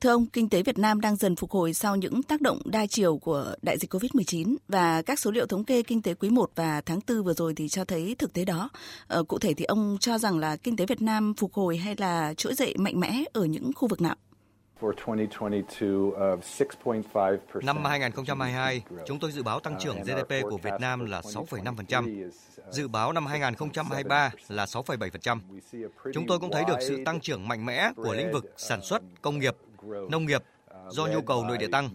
[0.00, 2.86] Thưa ông, kinh tế Việt Nam đang dần phục hồi sau những tác động đa
[2.86, 6.50] chiều của đại dịch COVID-19 và các số liệu thống kê kinh tế quý 1
[6.54, 8.68] và tháng 4 vừa rồi thì cho thấy thực tế đó.
[9.06, 11.94] Ờ, cụ thể thì ông cho rằng là kinh tế Việt Nam phục hồi hay
[11.98, 14.16] là trỗi dậy mạnh mẽ ở những khu vực nào?
[17.62, 22.30] Năm 2022, chúng tôi dự báo tăng trưởng GDP của Việt Nam là 6,5%,
[22.70, 25.40] dự báo năm 2023 là 6,7%.
[26.14, 29.02] Chúng tôi cũng thấy được sự tăng trưởng mạnh mẽ của lĩnh vực sản xuất,
[29.22, 29.56] công nghiệp,
[30.10, 30.42] nông nghiệp
[30.88, 31.88] do nhu cầu nội địa tăng.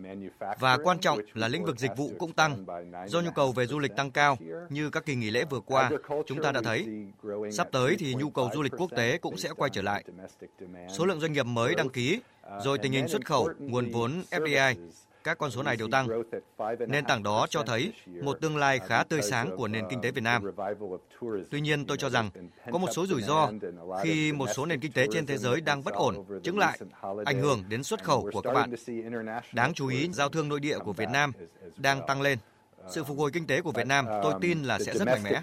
[0.59, 2.65] Và quan trọng là lĩnh vực dịch vụ cũng tăng.
[3.07, 4.37] do nhu cầu về du lịch tăng cao
[4.69, 5.91] như các kỳ nghỉ lễ vừa qua
[6.27, 6.87] chúng ta đã thấy.
[7.51, 10.03] sắp tới thì nhu cầu du lịch quốc tế cũng sẽ quay trở lại.
[10.89, 12.19] số lượng doanh nghiệp mới đăng ký
[12.63, 14.75] rồi tình hình xuất khẩu nguồn vốn FDI
[15.23, 16.07] các con số này đều tăng.
[16.87, 20.11] Nền tảng đó cho thấy một tương lai khá tươi sáng của nền kinh tế
[20.11, 20.43] Việt Nam.
[21.51, 22.29] Tuy nhiên, tôi cho rằng
[22.71, 23.51] có một số rủi ro
[24.03, 26.79] khi một số nền kinh tế trên thế giới đang bất ổn, chứng lại,
[27.25, 28.71] ảnh hưởng đến xuất khẩu của các bạn.
[29.53, 31.31] Đáng chú ý, giao thương nội địa của Việt Nam
[31.77, 32.37] đang tăng lên.
[32.89, 35.41] Sự phục hồi kinh tế của Việt Nam, tôi tin là sẽ rất mạnh mẽ.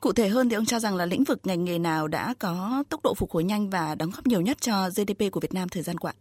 [0.00, 2.84] Cụ thể hơn thì ông cho rằng là lĩnh vực ngành nghề nào đã có
[2.88, 5.68] tốc độ phục hồi nhanh và đóng góp nhiều nhất cho GDP của Việt Nam
[5.68, 6.12] thời gian qua?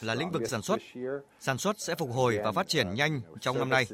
[0.00, 0.80] Là lĩnh vực sản xuất.
[1.40, 3.86] Sản xuất sẽ phục hồi và phát triển nhanh trong năm nay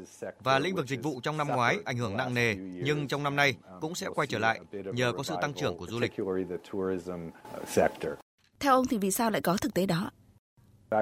[0.42, 3.36] và lĩnh vực dịch vụ trong năm ngoái ảnh hưởng nặng nề nhưng trong năm
[3.36, 6.12] nay cũng sẽ quay trở lại nhờ có sự tăng trưởng của du lịch.
[8.60, 10.10] Theo ông thì vì sao lại có thực tế đó?
[10.90, 10.98] Um,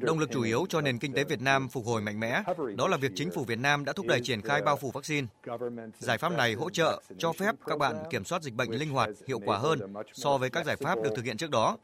[0.00, 2.42] Động lực chủ yếu cho nền kinh tế Việt Nam phục hồi mạnh mẽ
[2.76, 5.26] đó là việc chính phủ Việt Nam đã thúc đẩy triển khai bao phủ vaccine.
[5.98, 9.10] Giải pháp này hỗ trợ cho phép các bạn kiểm soát dịch bệnh linh hoạt,
[9.26, 11.76] hiệu quả hơn so với các giải pháp được thực hiện trước đó.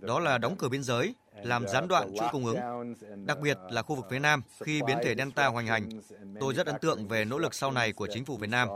[0.00, 2.94] Đó là đóng cửa biên giới, làm gián đoạn chuỗi cung ứng,
[3.26, 5.88] đặc biệt là khu vực phía Nam khi biến thể Delta hoành hành.
[6.40, 8.68] Tôi rất ấn tượng về nỗ lực sau này của chính phủ Việt Nam.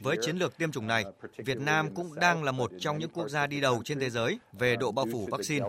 [0.00, 1.04] Với chiến lược tiêm chủng này,
[1.36, 4.38] Việt Nam cũng đang là một trong những quốc gia đi đầu trên thế giới
[4.52, 5.66] về độ bao phủ vaccine.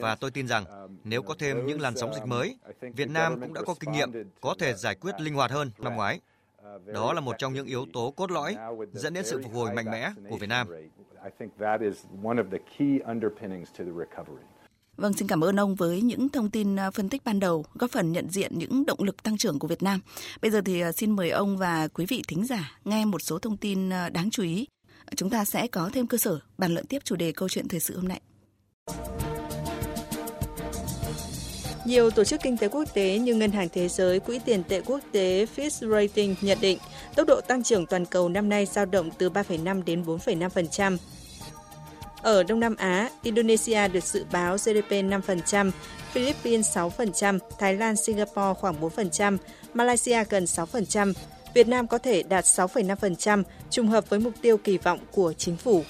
[0.00, 0.64] Và tôi tin rằng
[1.04, 4.12] nếu có thêm những làn sóng dịch mới, Việt Nam cũng đã có kinh nghiệm
[4.40, 6.20] có thể giải quyết linh hoạt hơn năm ngoái.
[6.84, 8.56] Đó là một trong những yếu tố cốt lõi
[8.92, 10.68] dẫn đến sự phục hồi mạnh mẽ của Việt Nam.
[14.98, 17.90] Vâng, xin cảm ơn ông với những thông tin à, phân tích ban đầu, góp
[17.90, 20.00] phần nhận diện những động lực tăng trưởng của Việt Nam.
[20.42, 23.38] Bây giờ thì à, xin mời ông và quý vị thính giả nghe một số
[23.38, 24.66] thông tin à, đáng chú ý.
[25.16, 27.80] Chúng ta sẽ có thêm cơ sở bàn luận tiếp chủ đề câu chuyện thời
[27.80, 28.20] sự hôm nay.
[31.84, 34.80] Nhiều tổ chức kinh tế quốc tế như Ngân hàng Thế giới, Quỹ tiền tệ
[34.80, 36.78] quốc tế Fitch Rating nhận định
[37.16, 40.96] tốc độ tăng trưởng toàn cầu năm nay dao động từ 3,5 đến 4,5%.
[42.22, 45.70] Ở Đông Nam Á, Indonesia được dự báo GDP 5%,
[46.12, 49.36] Philippines 6%, Thái Lan, Singapore khoảng 4%,
[49.74, 51.12] Malaysia gần 6%,
[51.54, 55.56] Việt Nam có thể đạt 6,5%, trùng hợp với mục tiêu kỳ vọng của chính
[55.56, 55.82] phủ.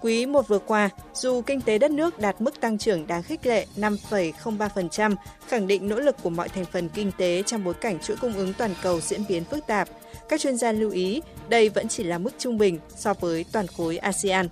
[0.00, 3.46] Quý 1 vừa qua, dù kinh tế đất nước đạt mức tăng trưởng đáng khích
[3.46, 5.14] lệ 5,03%,
[5.48, 8.34] khẳng định nỗ lực của mọi thành phần kinh tế trong bối cảnh chuỗi cung
[8.36, 9.88] ứng toàn cầu diễn biến phức tạp,
[10.28, 13.66] các chuyên gia lưu ý đây vẫn chỉ là mức trung bình so với toàn
[13.66, 14.48] khối ASEAN.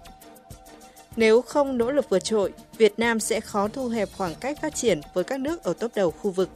[1.18, 4.74] Nếu không nỗ lực vượt trội, Việt Nam sẽ khó thu hẹp khoảng cách phát
[4.74, 6.48] triển với các nước ở top đầu khu vực.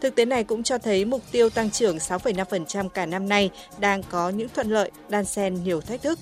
[0.00, 3.50] Thực tế này cũng cho thấy mục tiêu tăng trưởng 6,5% cả năm nay
[3.80, 6.18] đang có những thuận lợi, đan xen nhiều thách thức.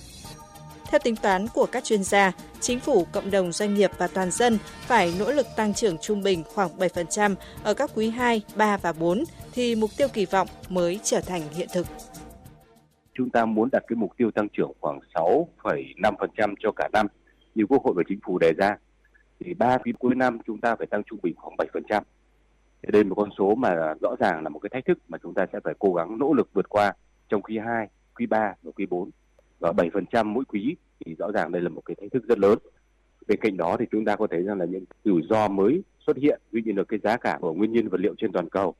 [0.91, 4.31] Theo tính toán của các chuyên gia, chính phủ, cộng đồng doanh nghiệp và toàn
[4.31, 8.77] dân phải nỗ lực tăng trưởng trung bình khoảng 7% ở các quý 2, 3
[8.77, 11.87] và 4 thì mục tiêu kỳ vọng mới trở thành hiện thực.
[13.15, 17.07] Chúng ta muốn đặt cái mục tiêu tăng trưởng khoảng 6,5% cho cả năm
[17.55, 18.77] như Quốc hội và Chính phủ đề ra
[19.41, 22.03] thì ba quý cuối năm chúng ta phải tăng trung bình khoảng 7%.
[22.83, 25.19] Thì đây là một con số mà rõ ràng là một cái thách thức mà
[25.23, 26.93] chúng ta sẽ phải cố gắng nỗ lực vượt qua
[27.29, 29.11] trong quý 2, quý 3 và quý 4.
[29.61, 32.59] Và 7% mỗi quý thì rõ ràng đây là một cái thách thức rất lớn.
[33.27, 36.17] Bên cạnh đó thì chúng ta có thấy rằng là những rủi ro mới xuất
[36.17, 38.49] hiện, ví dụ như là cái giá cả của nguyên nhân vật liệu trên toàn
[38.49, 38.75] cầu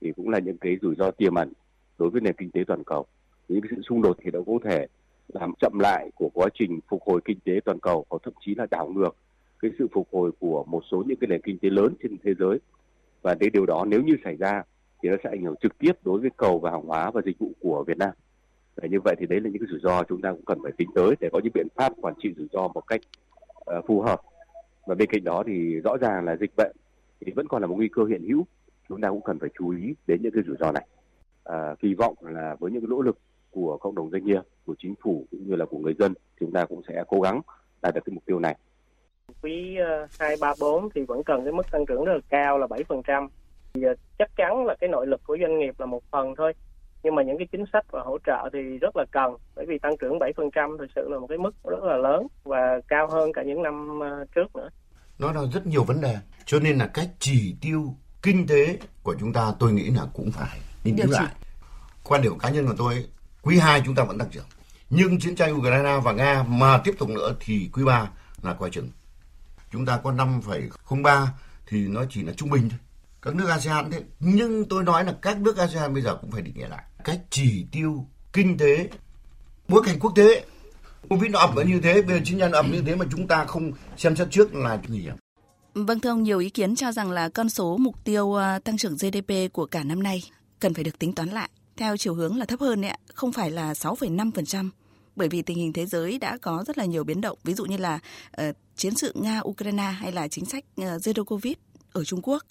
[0.00, 1.52] thì cũng là những cái rủi ro tiềm ẩn
[1.98, 3.06] đối với nền kinh tế toàn cầu.
[3.48, 4.86] Những cái sự xung đột thì nó có thể
[5.28, 8.54] làm chậm lại của quá trình phục hồi kinh tế toàn cầu hoặc thậm chí
[8.54, 9.16] là đảo ngược
[9.60, 12.34] cái sự phục hồi của một số những cái nền kinh tế lớn trên thế
[12.38, 12.58] giới
[13.22, 14.62] và cái điều đó nếu như xảy ra
[15.02, 17.38] thì nó sẽ ảnh hưởng trực tiếp đối với cầu và hàng hóa và dịch
[17.38, 18.10] vụ của Việt Nam.
[18.76, 20.72] Và như vậy thì đấy là những cái rủi ro chúng ta cũng cần phải
[20.72, 23.00] tính tới để có những biện pháp quản trị rủi ro một cách
[23.78, 24.20] uh, phù hợp.
[24.86, 26.76] Và bên cạnh đó thì rõ ràng là dịch bệnh
[27.20, 28.46] thì vẫn còn là một nguy cơ hiện hữu.
[28.88, 30.86] Chúng ta cũng cần phải chú ý đến những cái rủi ro này.
[31.48, 33.18] Uh, kỳ vọng là với những cái nỗ lực
[33.50, 36.52] của cộng đồng doanh nghiệp, của chính phủ cũng như là của người dân, chúng
[36.52, 37.40] ta cũng sẽ cố gắng
[37.82, 38.56] đạt được cái mục tiêu này.
[39.42, 39.76] Quý
[40.18, 43.28] 2, 3, 4 thì vẫn cần cái mức tăng trưởng rất là cao là 7%.
[43.72, 43.82] Thì
[44.18, 46.52] chắc chắn là cái nội lực của doanh nghiệp là một phần thôi
[47.02, 49.78] nhưng mà những cái chính sách và hỗ trợ thì rất là cần bởi vì
[49.78, 53.32] tăng trưởng 7% thực sự là một cái mức rất là lớn và cao hơn
[53.32, 54.00] cả những năm
[54.34, 54.68] trước nữa.
[55.18, 59.14] Nó là rất nhiều vấn đề cho nên là cách chỉ tiêu kinh tế của
[59.20, 61.34] chúng ta tôi nghĩ là cũng phải nghiên cứu lại.
[62.04, 62.94] Quan điểm cá nhân của tôi
[63.48, 64.44] quý 2 chúng ta vẫn tăng trưởng.
[64.90, 68.10] Nhưng chiến tranh Ukraine và Nga mà tiếp tục nữa thì quý 3
[68.42, 68.90] là coi chừng.
[69.72, 71.26] Chúng ta có 5,03
[71.66, 72.78] thì nó chỉ là trung bình thôi.
[73.22, 74.02] Các nước ASEAN thế.
[74.20, 76.82] Nhưng tôi nói là các nước ASEAN bây giờ cũng phải định nghĩa lại.
[77.04, 78.88] Cách chỉ tiêu kinh tế,
[79.68, 80.44] bối cảnh quốc tế.
[81.08, 83.44] Covid nó ập như thế, bây giờ chiến tranh ập như thế mà chúng ta
[83.44, 85.14] không xem xét trước là nguy hiểm.
[85.74, 88.76] Vâng thưa ông, nhiều ý kiến cho rằng là con số mục tiêu ờ, tăng
[88.76, 90.22] trưởng GDP của cả năm nay
[90.60, 93.50] cần phải được tính toán lại theo chiều hướng là thấp hơn ạ, không phải
[93.50, 94.70] là 6,5%
[95.16, 97.64] bởi vì tình hình thế giới đã có rất là nhiều biến động, ví dụ
[97.64, 97.98] như là
[98.42, 101.54] uh, chiến sự Nga Ukraine hay là chính sách uh, Zero Covid
[101.92, 102.42] ở Trung Quốc.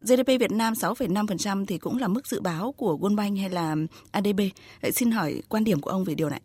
[0.00, 3.76] GDP Việt Nam 6,5% thì cũng là mức dự báo của World Bank hay là
[4.10, 4.40] ADB.
[4.82, 6.40] Vậy xin hỏi quan điểm của ông về điều này.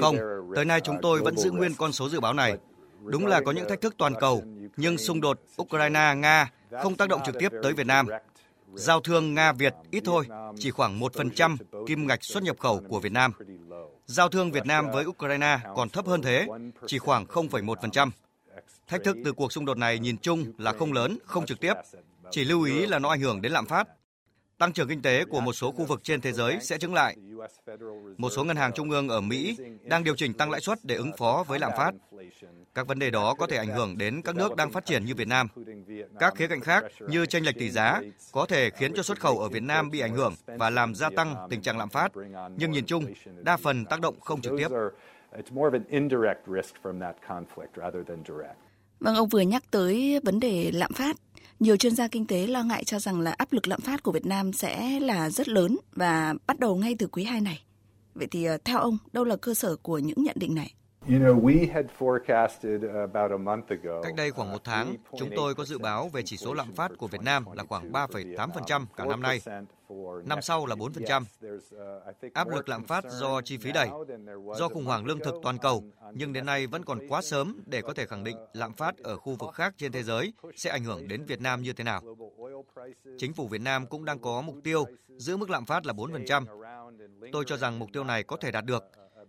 [0.00, 0.16] Không,
[0.54, 2.56] tới nay chúng tôi vẫn giữ nguyên con số dự báo này.
[3.04, 4.42] Đúng là có những thách thức toàn cầu,
[4.76, 6.46] nhưng xung đột Ukraine-Nga
[6.82, 8.06] không tác động trực tiếp tới Việt Nam.
[8.74, 10.26] Giao thương Nga-Việt ít thôi,
[10.58, 11.56] chỉ khoảng 1%
[11.86, 13.32] kim ngạch xuất nhập khẩu của Việt Nam.
[14.06, 16.46] Giao thương Việt Nam với Ukraine còn thấp hơn thế,
[16.86, 18.10] chỉ khoảng 0,1%.
[18.86, 21.74] Thách thức từ cuộc xung đột này nhìn chung là không lớn, không trực tiếp.
[22.30, 23.88] Chỉ lưu ý là nó ảnh hưởng đến lạm phát.
[24.58, 27.16] Tăng trưởng kinh tế của một số khu vực trên thế giới sẽ chứng lại.
[28.18, 30.94] Một số ngân hàng trung ương ở Mỹ đang điều chỉnh tăng lãi suất để
[30.94, 31.90] ứng phó với lạm phát.
[32.74, 35.14] Các vấn đề đó có thể ảnh hưởng đến các nước đang phát triển như
[35.14, 35.48] Việt Nam.
[36.20, 38.00] Các khía cạnh khác như tranh lệch tỷ giá
[38.32, 41.10] có thể khiến cho xuất khẩu ở Việt Nam bị ảnh hưởng và làm gia
[41.16, 42.12] tăng tình trạng lạm phát,
[42.56, 43.04] nhưng nhìn chung,
[43.42, 44.68] đa phần tác động không trực tiếp.
[49.00, 51.16] Vâng, ông vừa nhắc tới vấn đề lạm phát.
[51.60, 54.12] Nhiều chuyên gia kinh tế lo ngại cho rằng là áp lực lạm phát của
[54.12, 57.62] Việt Nam sẽ là rất lớn và bắt đầu ngay từ quý 2 này.
[58.14, 60.74] Vậy thì ờ, theo ông, đâu là cơ sở của những nhận định này?
[64.02, 66.90] Cách đây khoảng một tháng, chúng tôi có dự báo về chỉ số lạm phát
[66.98, 69.40] của Việt Nam là khoảng 3,8% cả năm nay.
[70.24, 71.24] Năm sau là 4%.
[72.34, 73.88] Áp lực lạm phát do chi phí đẩy,
[74.58, 77.82] do khủng hoảng lương thực toàn cầu, nhưng đến nay vẫn còn quá sớm để
[77.82, 80.84] có thể khẳng định lạm phát ở khu vực khác trên thế giới sẽ ảnh
[80.84, 82.02] hưởng đến Việt Nam như thế nào.
[83.18, 84.84] Chính phủ Việt Nam cũng đang có mục tiêu
[85.16, 86.44] giữ mức lạm phát là 4%.
[87.32, 88.84] Tôi cho rằng mục tiêu này có thể đạt được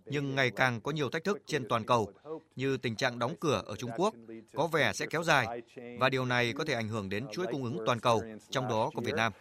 [0.06, 2.08] nhưng ngày càng có nhiều thách thức trên toàn cầu,
[2.56, 4.14] như tình trạng đóng cửa ở Trung Quốc,
[4.54, 5.62] có vẻ sẽ kéo dài,
[5.98, 8.90] và điều này có thể ảnh hưởng đến chuỗi cung ứng toàn cầu, trong đó
[8.94, 9.32] có Việt Nam.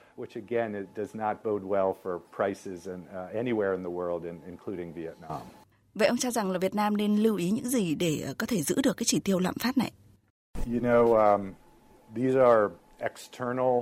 [5.95, 8.45] Vậy ông cho rằng là Việt Nam nên lưu ý những gì để ờ, có
[8.45, 9.91] thể giữ được cái chỉ tiêu lạm phát này?
[10.67, 11.53] You know, um,
[12.15, 12.67] these are
[12.97, 13.81] external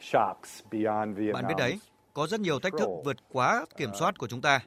[0.00, 1.32] shocks beyond Vietnam.
[1.32, 1.78] Bạn biết đấy,
[2.18, 4.60] có rất nhiều thách thức vượt quá kiểm soát của chúng ta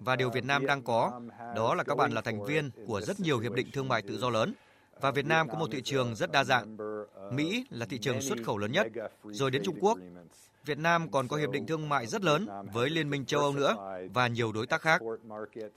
[0.00, 1.20] và điều Việt Nam đang có
[1.56, 4.18] đó là các bạn là thành viên của rất nhiều hiệp định thương mại tự
[4.18, 4.54] do lớn
[5.00, 6.76] và Việt Nam có một thị trường rất đa dạng.
[7.32, 8.86] Mỹ là thị trường xuất khẩu lớn nhất,
[9.24, 9.98] rồi đến Trung Quốc.
[10.64, 13.52] Việt Nam còn có hiệp định thương mại rất lớn với Liên minh châu Âu
[13.52, 13.76] nữa
[14.12, 15.00] và nhiều đối tác khác.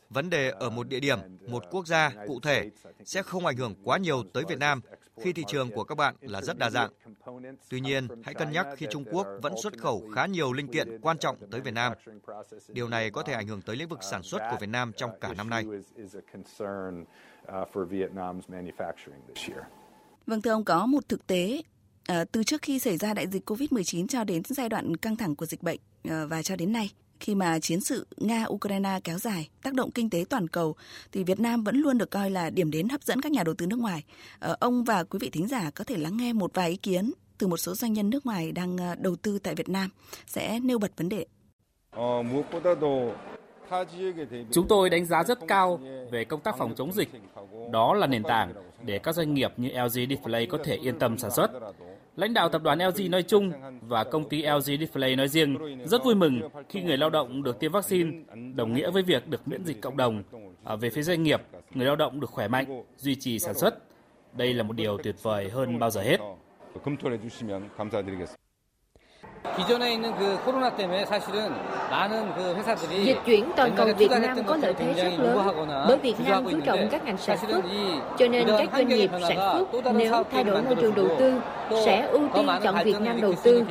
[0.09, 2.69] Vấn đề ở một địa điểm, một quốc gia cụ thể
[3.05, 4.81] sẽ không ảnh hưởng quá nhiều tới Việt Nam
[5.17, 6.91] khi thị trường của các bạn là rất đa dạng.
[7.69, 10.99] Tuy nhiên, hãy cân nhắc khi Trung Quốc vẫn xuất khẩu khá nhiều linh kiện
[11.01, 11.93] quan trọng tới Việt Nam.
[12.67, 15.11] Điều này có thể ảnh hưởng tới lĩnh vực sản xuất của Việt Nam trong
[15.21, 15.65] cả năm nay.
[20.27, 21.61] Vâng thưa ông, có một thực tế
[22.07, 25.35] à, từ trước khi xảy ra đại dịch COVID-19 cho đến giai đoạn căng thẳng
[25.35, 26.89] của dịch bệnh à, và cho đến nay
[27.21, 30.75] khi mà chiến sự Nga-Ukraine kéo dài, tác động kinh tế toàn cầu,
[31.11, 33.55] thì Việt Nam vẫn luôn được coi là điểm đến hấp dẫn các nhà đầu
[33.55, 34.03] tư nước ngoài.
[34.39, 37.11] À, ông và quý vị thính giả có thể lắng nghe một vài ý kiến
[37.37, 39.89] từ một số doanh nhân nước ngoài đang đầu tư tại Việt Nam
[40.27, 41.25] sẽ nêu bật vấn đề.
[44.51, 45.79] Chúng tôi đánh giá rất cao
[46.11, 47.09] về công tác phòng chống dịch.
[47.71, 48.53] Đó là nền tảng
[48.85, 51.51] để các doanh nghiệp như LG Display có thể yên tâm sản xuất.
[52.15, 53.51] Lãnh đạo tập đoàn LG nói chung
[53.81, 57.59] và công ty LG Display nói riêng rất vui mừng khi người lao động được
[57.59, 58.11] tiêm vaccine,
[58.55, 60.23] đồng nghĩa với việc được miễn dịch cộng đồng.
[60.63, 61.41] Ở về phía doanh nghiệp,
[61.73, 63.77] người lao động được khỏe mạnh, duy trì sản xuất.
[64.33, 66.17] Đây là một điều tuyệt vời hơn bao giờ hết.
[73.05, 75.57] Dịch chuyển toàn cầu Việt Nam có lợi thế rất lớn
[75.87, 77.61] bởi Việt Nam chú trọng các ngành sản xuất,
[78.19, 81.33] cho nên các doanh nghiệp sản xuất nếu thay đổi môi trường đầu tư
[81.85, 83.63] sẽ ưu tiên chọn Việt Nam đầu tư.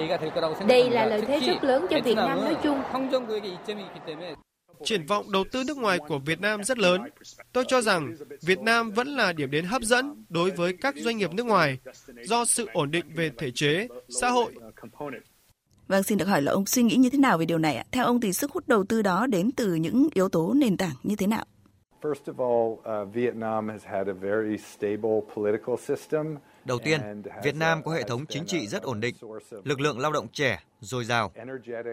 [0.68, 2.82] Đây là lợi thế rất lớn cho Việt Nam nói chung.
[4.84, 7.02] triển vọng đầu tư nước ngoài của Việt Nam rất lớn.
[7.52, 11.16] Tôi cho rằng Việt Nam vẫn là điểm đến hấp dẫn đối với các doanh
[11.16, 11.78] nghiệp nước ngoài
[12.22, 13.88] do sự ổn định về thể chế,
[14.20, 14.52] xã hội.
[15.90, 17.84] Vâng, xin được hỏi là ông suy nghĩ như thế nào về điều này ạ?
[17.92, 20.94] Theo ông thì sức hút đầu tư đó đến từ những yếu tố nền tảng
[21.02, 21.44] như thế nào?
[22.02, 26.36] First of all, uh, Vietnam has had a very stable political system.
[26.64, 29.14] Đầu tiên, Việt Nam có hệ thống chính trị rất ổn định,
[29.64, 31.32] lực lượng lao động trẻ, dồi dào.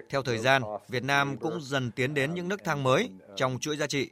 [0.09, 3.77] Theo thời gian, Việt Nam cũng dần tiến đến những nước thang mới trong chuỗi
[3.77, 4.09] giá trị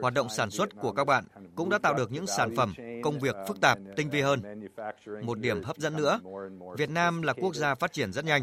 [0.00, 1.24] Hoạt động sản xuất của các bạn
[1.54, 2.74] cũng đã tạo được những sản phẩm,
[3.06, 4.68] công việc phức tạp, tinh vi hơn.
[5.22, 6.20] Một điểm hấp dẫn nữa,
[6.76, 8.42] Việt Nam là quốc gia phát triển rất nhanh.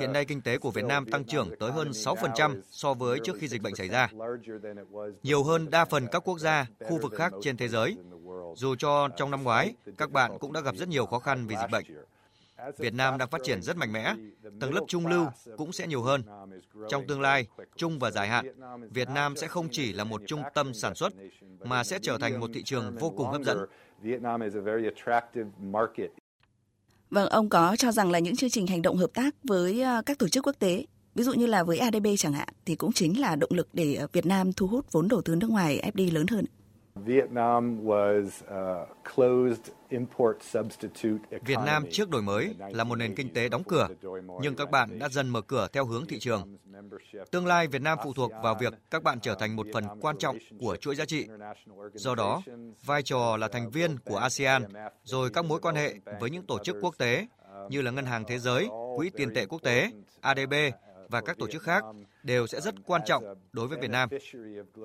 [0.00, 3.36] Hiện nay kinh tế của Việt Nam tăng trưởng tới hơn 6% so với trước
[3.40, 4.08] khi dịch bệnh xảy ra.
[5.22, 7.96] Nhiều hơn đa phần các quốc gia, khu vực khác trên thế giới.
[8.56, 11.56] Dù cho trong năm ngoái, các bạn cũng đã gặp rất nhiều khó khăn vì
[11.56, 11.84] dịch bệnh.
[12.78, 14.14] Việt Nam đang phát triển rất mạnh mẽ,
[14.60, 16.22] tầng lớp trung lưu cũng sẽ nhiều hơn.
[16.88, 17.46] Trong tương lai,
[17.76, 18.46] trung và dài hạn,
[18.90, 21.12] Việt Nam sẽ không chỉ là một trung tâm sản xuất,
[21.60, 23.58] mà sẽ trở thành một thị trường vô cùng hấp dẫn.
[27.10, 30.02] Vâng, ông có cho rằng là những chương trình hành động hợp tác với ờ,
[30.06, 30.84] các tổ chức quốc tế,
[31.14, 34.06] ví dụ như là với ADB chẳng hạn, thì cũng chính là động lực để
[34.12, 36.44] Việt Nam thu hút vốn đầu tư nước ngoài FDI lớn hơn.
[37.04, 39.72] Vietnam was uh, closed
[41.42, 43.88] Việt Nam trước đổi mới là một nền kinh tế đóng cửa,
[44.40, 46.56] nhưng các bạn đã dần mở cửa theo hướng thị trường.
[47.30, 50.18] Tương lai Việt Nam phụ thuộc vào việc các bạn trở thành một phần quan
[50.18, 51.26] trọng của chuỗi giá trị.
[51.94, 52.42] Do đó,
[52.84, 54.62] vai trò là thành viên của ASEAN,
[55.04, 57.26] rồi các mối quan hệ với những tổ chức quốc tế
[57.70, 59.90] như là Ngân hàng Thế giới, Quỹ tiền tệ quốc tế,
[60.20, 60.54] ADB
[61.08, 61.84] và các tổ chức khác
[62.22, 64.08] đều sẽ rất quan trọng đối với Việt Nam.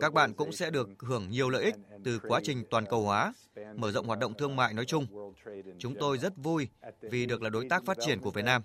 [0.01, 3.33] Các bạn cũng sẽ được hưởng nhiều lợi ích từ quá trình toàn cầu hóa,
[3.75, 5.33] mở rộng hoạt động thương mại nói chung.
[5.79, 6.67] Chúng tôi rất vui
[7.01, 8.61] vì được là đối tác phát triển của Việt Nam.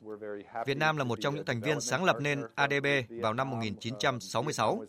[0.66, 2.86] Việt Nam là một trong những thành viên sáng lập nên ADB
[3.22, 4.84] vào năm 1966.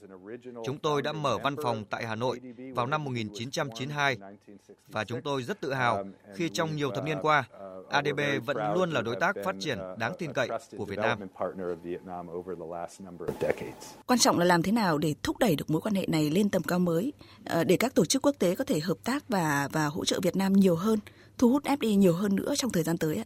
[0.65, 2.39] Chúng tôi đã mở văn phòng tại Hà Nội
[2.75, 4.17] vào năm 1992
[4.91, 6.05] và chúng tôi rất tự hào
[6.35, 7.43] khi trong nhiều thập niên qua,
[7.89, 11.19] ADB vẫn luôn là đối tác phát triển đáng tin cậy của Việt Nam.
[14.05, 16.49] Quan trọng là làm thế nào để thúc đẩy được mối quan hệ này lên
[16.49, 17.13] tầm cao mới,
[17.45, 20.19] ờ, để các tổ chức quốc tế có thể hợp tác và và hỗ trợ
[20.23, 20.99] Việt Nam nhiều hơn,
[21.37, 23.23] thu hút FDI nhiều hơn nữa trong thời gian tới.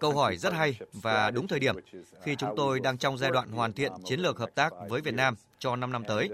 [0.00, 1.76] Câu hỏi rất hay và đúng thời điểm
[2.22, 5.14] khi chúng tôi đang trong giai đoạn hoàn thiện chiến lược hợp tác với Việt
[5.14, 6.28] Nam cho 5 năm tới.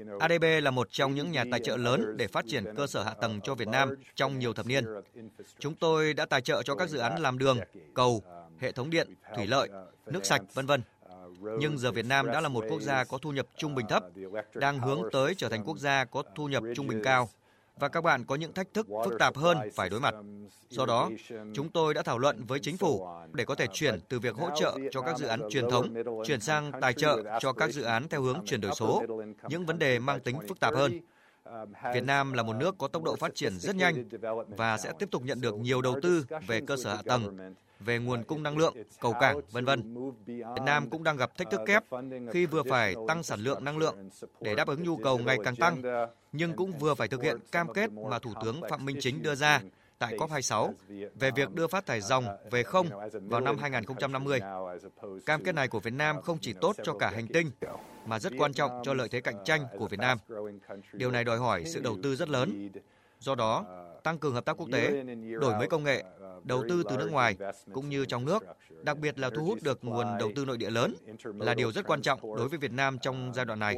[0.00, 3.02] Uh, ADB là một trong những nhà tài trợ lớn để phát triển cơ sở
[3.02, 4.84] hạ tầng cho Việt Nam trong nhiều thập niên.
[5.58, 7.58] Chúng tôi đã tài trợ cho các dự án làm đường,
[7.94, 8.22] cầu,
[8.60, 9.68] hệ thống điện, thủy lợi,
[10.06, 10.82] nước sạch, vân vân.
[11.58, 14.04] Nhưng giờ Việt Nam đã là một quốc gia có thu nhập trung bình thấp,
[14.54, 17.28] đang hướng tới trở thành quốc gia có thu nhập trung bình cao
[17.78, 20.14] và các bạn có những thách thức phức tạp hơn phải đối mặt.
[20.68, 21.10] Do đó,
[21.54, 24.50] chúng tôi đã thảo luận với chính phủ để có thể chuyển từ việc hỗ
[24.60, 25.94] trợ cho các dự án truyền thống
[26.26, 29.02] chuyển sang tài trợ cho các dự án theo hướng chuyển đổi số,
[29.48, 31.00] những vấn đề mang tính phức tạp hơn.
[31.94, 34.04] Việt Nam là một nước có tốc độ phát triển rất nhanh
[34.56, 37.98] và sẽ tiếp tục nhận được nhiều đầu tư về cơ sở hạ tầng, về
[37.98, 39.94] nguồn cung năng lượng, cầu cảng, vân vân.
[40.26, 41.84] Việt Nam cũng đang gặp thách thức kép
[42.32, 44.10] khi vừa phải tăng sản lượng năng lượng
[44.40, 45.82] để đáp ứng nhu cầu ngày càng tăng,
[46.32, 49.34] nhưng cũng vừa phải thực hiện cam kết mà Thủ tướng Phạm Minh Chính đưa
[49.34, 49.60] ra
[49.98, 50.72] tại COP26
[51.14, 54.40] về việc đưa phát thải dòng về không vào năm 2050.
[55.26, 57.50] Cam kết này của Việt Nam không chỉ tốt cho cả hành tinh,
[58.06, 60.18] mà rất quan trọng cho lợi thế cạnh tranh của Việt Nam.
[60.92, 62.70] Điều này đòi hỏi sự đầu tư rất lớn.
[63.20, 63.64] Do đó,
[64.02, 65.04] tăng cường hợp tác quốc tế,
[65.40, 66.04] đổi mới công nghệ,
[66.44, 67.36] đầu tư từ nước ngoài
[67.72, 68.44] cũng như trong nước,
[68.82, 70.94] đặc biệt là thu hút được nguồn đầu tư nội địa lớn
[71.24, 73.76] là điều rất quan trọng đối với Việt Nam trong giai đoạn này.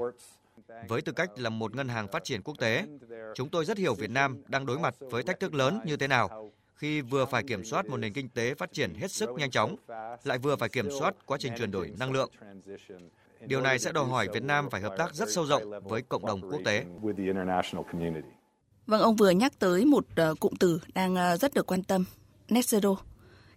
[0.89, 2.87] Với tư cách là một ngân hàng phát triển quốc tế,
[3.35, 6.09] chúng tôi rất hiểu Việt Nam đang đối mặt với thách thức lớn như thế
[6.09, 6.53] nào
[6.83, 9.77] khi vừa phải kiểm soát một nền kinh tế phát triển hết sức nhanh chóng,
[10.25, 12.31] lại vừa phải kiểm soát quá trình chuyển đổi năng lượng.
[13.47, 16.27] Điều này sẽ đòi hỏi Việt Nam phải hợp tác rất sâu rộng với cộng
[16.27, 16.85] đồng quốc tế.
[18.87, 22.05] Vâng, ông vừa nhắc tới một uh, cụm từ đang uh, rất được quan tâm,
[22.49, 22.97] net zero.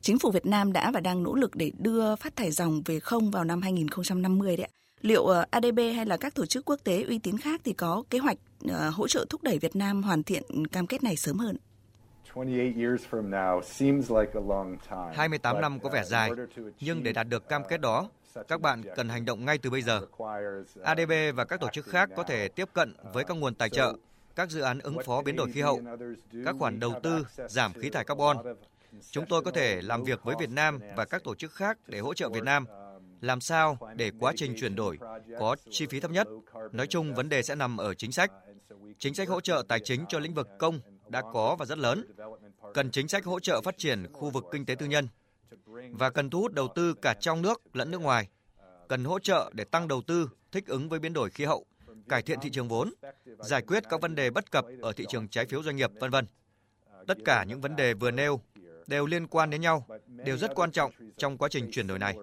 [0.02, 3.00] Chính phủ Việt Nam đã và đang nỗ lực để đưa phát thải dòng về
[3.00, 4.85] không vào năm 2050 đấy ạ.
[5.06, 8.04] Liệu uh, ADB hay là các tổ chức quốc tế uy tín khác thì có
[8.10, 11.38] kế hoạch uh, hỗ trợ thúc đẩy Việt Nam hoàn thiện cam kết này sớm
[11.38, 11.58] hơn?
[15.14, 16.32] 28 năm có vẻ dài,
[16.80, 18.10] nhưng để đạt được cam kết đó,
[18.48, 20.02] các bạn cần hành động ngay từ bây giờ.
[20.84, 23.94] ADB và các tổ chức khác có thể tiếp cận với các nguồn tài trợ,
[24.36, 25.82] các dự án ứng phó biến đổi khí hậu,
[26.46, 28.38] các khoản đầu tư giảm khí thải carbon.
[29.12, 32.00] Chúng tôi có thể làm việc với Việt Nam và các tổ chức khác để
[32.00, 32.66] hỗ trợ Việt Nam
[33.26, 34.98] làm sao để quá trình chuyển đổi
[35.40, 36.28] có chi phí thấp nhất.
[36.72, 38.32] Nói chung vấn đề sẽ nằm ở chính sách.
[38.98, 42.06] Chính sách hỗ trợ tài chính cho lĩnh vực công đã có và rất lớn.
[42.74, 45.08] Cần chính sách hỗ trợ phát triển khu vực kinh tế tư nhân
[45.92, 48.30] và cần thu hút đầu tư cả trong nước lẫn nước ngoài
[48.88, 51.66] cần hỗ trợ để tăng đầu tư thích ứng với biến đổi khí hậu,
[52.10, 52.94] cải thiện thị trường vốn,
[53.40, 56.12] giải quyết các vấn đề bất cập ở thị trường trái phiếu doanh nghiệp, vân
[56.12, 56.26] vân.
[57.08, 58.42] Tất cả những vấn đề vừa nêu
[58.88, 62.16] đều liên quan đến nhau, đều rất quan trọng trong quá trình chuyển đổi này.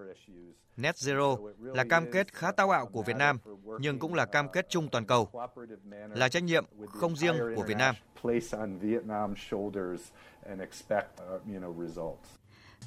[0.77, 3.37] Net Zero là cam kết khá táo bạo của Việt Nam,
[3.79, 5.29] nhưng cũng là cam kết chung toàn cầu,
[6.15, 7.95] là trách nhiệm không riêng của Việt Nam.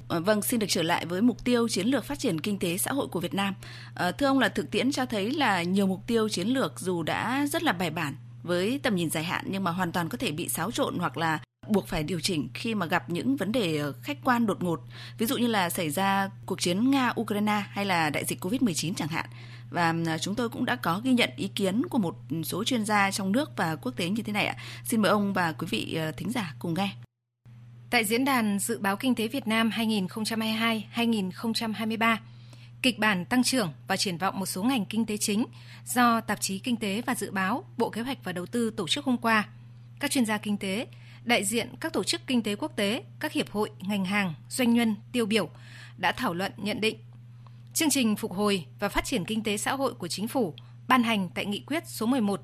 [0.07, 2.77] Ờ, vâng, xin được trở lại với mục tiêu chiến lược phát triển kinh tế
[2.77, 3.55] xã hội của Việt Nam.
[3.95, 7.03] Ờ, thưa ông là thực tiễn cho thấy là nhiều mục tiêu chiến lược dù
[7.03, 10.17] đã rất là bài bản với tầm nhìn dài hạn nhưng mà hoàn toàn có
[10.17, 13.51] thể bị xáo trộn hoặc là buộc phải điều chỉnh khi mà gặp những vấn
[13.51, 14.81] đề ờ, khách quan đột ngột,
[15.17, 19.07] ví dụ như là xảy ra cuộc chiến Nga-Ukraine hay là đại dịch COVID-19 chẳng
[19.07, 19.25] hạn.
[19.69, 22.85] Và ờ, chúng tôi cũng đã có ghi nhận ý kiến của một số chuyên
[22.85, 24.55] gia trong nước và quốc tế như thế này ạ.
[24.83, 26.89] Xin mời ông và quý vị ờ, thính giả cùng nghe.
[27.89, 29.69] Tại diễn đàn Dự báo Kinh tế Việt Nam
[30.95, 32.17] 2022-2023,
[32.81, 35.45] kịch bản tăng trưởng và triển vọng một số ngành kinh tế chính
[35.85, 38.87] do Tạp chí Kinh tế và Dự báo Bộ Kế hoạch và Đầu tư tổ
[38.87, 39.47] chức hôm qua.
[39.99, 40.87] Các chuyên gia kinh tế,
[41.27, 44.73] đại diện các tổ chức kinh tế quốc tế, các hiệp hội, ngành hàng, doanh
[44.73, 45.49] nhân, tiêu biểu
[45.97, 46.97] đã thảo luận nhận định
[47.77, 50.53] chương trình phục hồi và phát triển kinh tế xã hội của chính phủ
[50.87, 52.41] ban hành tại nghị quyết số 11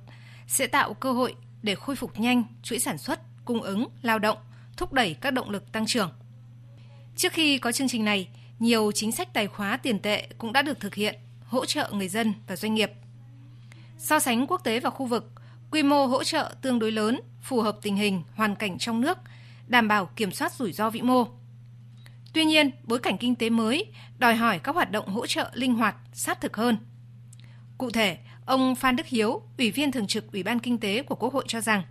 [0.48, 4.38] sẽ tạo cơ hội để khôi phục nhanh chuỗi sản xuất, cung ứng, lao động,
[4.78, 6.12] thúc đẩy các động lực tăng trưởng.
[7.16, 10.62] Trước khi có chương trình này, nhiều chính sách tài khóa tiền tệ cũng đã
[10.62, 12.92] được thực hiện hỗ trợ người dân và doanh nghiệp.
[13.98, 15.32] So sánh quốc tế và khu vực,
[15.74, 19.18] quy mô hỗ trợ tương đối lớn, phù hợp tình hình, hoàn cảnh trong nước,
[19.68, 21.27] đảm bảo kiểm soát rủi ro vĩ mô.
[22.34, 23.86] Tuy nhiên, bối cảnh kinh tế mới
[24.18, 26.77] đòi hỏi các hoạt động hỗ trợ linh hoạt, sát thực hơn.
[27.77, 31.15] Cụ thể, ông Phan Đức Hiếu, Ủy viên Thường trực Ủy ban Kinh tế của
[31.15, 31.84] Quốc hội cho rằng,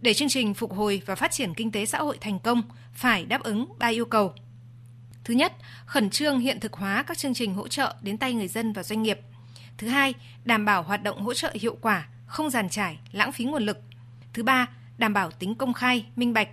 [0.00, 2.62] để chương trình phục hồi và phát triển kinh tế xã hội thành công,
[2.92, 4.32] phải đáp ứng ba yêu cầu.
[5.24, 5.52] Thứ nhất,
[5.86, 8.82] khẩn trương hiện thực hóa các chương trình hỗ trợ đến tay người dân và
[8.82, 9.20] doanh nghiệp.
[9.78, 13.44] Thứ hai, đảm bảo hoạt động hỗ trợ hiệu quả, không giàn trải, lãng phí
[13.44, 13.78] nguồn lực.
[14.32, 14.68] Thứ ba,
[14.98, 16.48] đảm bảo tính công khai, minh bạch.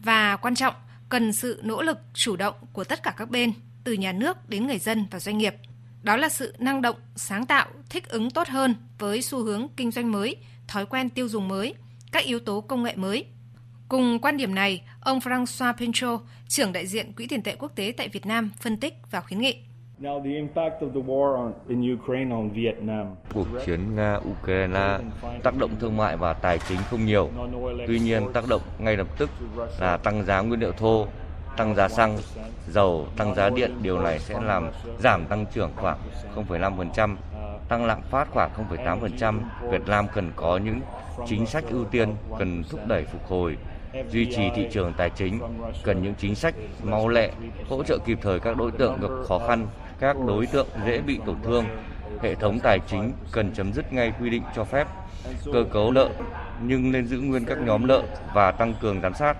[0.00, 0.74] Và quan trọng,
[1.08, 3.52] cần sự nỗ lực chủ động của tất cả các bên,
[3.84, 5.54] từ nhà nước đến người dân và doanh nghiệp.
[6.02, 9.90] Đó là sự năng động, sáng tạo, thích ứng tốt hơn với xu hướng kinh
[9.90, 10.36] doanh mới,
[10.68, 11.74] thói quen tiêu dùng mới,
[12.12, 13.26] các yếu tố công nghệ mới.
[13.88, 17.94] Cùng quan điểm này, ông François Pinchot, trưởng đại diện Quỹ tiền tệ quốc tế
[17.96, 19.56] tại Việt Nam, phân tích và khuyến nghị.
[23.34, 24.98] Cuộc chiến Nga-Ukraine
[25.42, 27.30] tác động thương mại và tài chính không nhiều.
[27.86, 29.30] Tuy nhiên, tác động ngay lập tức
[29.80, 31.06] là tăng giá nguyên liệu thô,
[31.56, 32.18] tăng giá xăng,
[32.68, 33.72] dầu, tăng giá điện.
[33.82, 35.98] Điều này sẽ làm giảm tăng trưởng khoảng
[36.34, 37.16] 0,5%,
[37.68, 39.40] tăng lạm phát khoảng 0,8%.
[39.70, 40.80] Việt Nam cần có những
[41.26, 43.56] chính sách ưu tiên, cần thúc đẩy phục hồi,
[44.08, 45.40] duy trì thị trường tài chính,
[45.84, 47.30] cần những chính sách mau lẹ,
[47.68, 49.66] hỗ trợ kịp thời các đối tượng gặp khó khăn
[50.02, 51.64] các đối tượng dễ bị tổn thương.
[52.22, 54.86] Hệ thống tài chính cần chấm dứt ngay quy định cho phép
[55.52, 56.08] cơ cấu nợ
[56.62, 58.02] nhưng nên giữ nguyên các nhóm nợ
[58.34, 59.36] và tăng cường giám sát.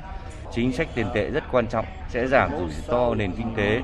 [0.52, 3.80] Chính sách tiền tệ rất quan trọng sẽ giảm rủi ro nền kinh tế,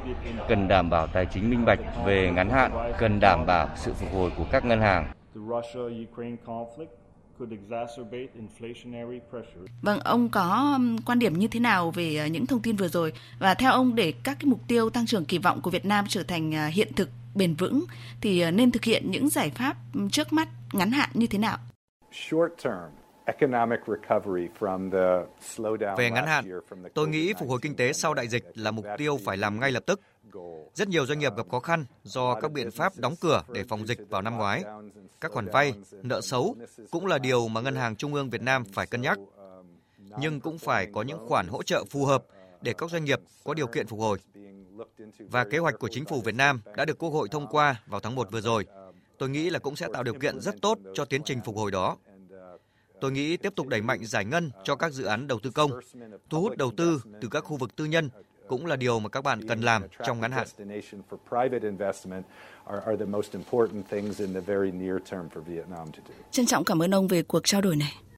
[0.49, 4.13] cần đảm bảo tài chính minh bạch về ngắn hạn, cần đảm bảo sự phục
[4.13, 5.13] hồi của các ngân hàng.
[9.83, 13.13] Vâng, ông có quan điểm như thế nào về uh, những thông tin vừa rồi
[13.39, 16.05] và theo ông để các cái mục tiêu tăng trưởng kỳ vọng của Việt Nam
[16.09, 17.85] trở thành uh, hiện thực bền vững
[18.21, 19.77] thì uh, nên thực hiện những giải pháp
[20.13, 21.59] trước mắt ngắn hạn như thế nào?
[25.97, 26.61] Về ngắn hạn,
[26.95, 29.73] tôi nghĩ phục hồi kinh tế sau đại dịch là mục tiêu phải làm ngay
[29.73, 30.01] lập tức.
[30.75, 33.87] Rất nhiều doanh nghiệp gặp khó khăn do các biện pháp đóng cửa để phòng
[33.87, 34.65] dịch vào năm ngoái.
[35.21, 36.57] Các khoản vay, nợ xấu
[36.91, 39.19] cũng là điều mà Ngân hàng Trung ương Việt Nam phải cân nhắc.
[40.19, 42.25] Nhưng cũng phải có những khoản hỗ trợ phù hợp
[42.63, 44.19] để các doanh nghiệp có điều kiện phục hồi.
[45.19, 48.01] Và kế hoạch của chính phủ Việt Nam đã được Quốc hội thông qua vào
[48.01, 48.67] tháng 1 vừa rồi.
[49.19, 51.71] Tôi nghĩ là cũng sẽ tạo điều kiện rất tốt cho tiến trình phục hồi
[51.71, 51.97] đó.
[53.01, 55.71] Tôi nghĩ tiếp tục đẩy mạnh giải ngân cho các dự án đầu tư công,
[56.31, 58.11] thu hút đầu tư từ các khu vực tư nhân
[58.49, 60.47] cũng là điều mà các bạn cần làm trong ngắn hạn.
[66.31, 67.99] Trân trọng cảm ơn ông về cuộc trao đổi này.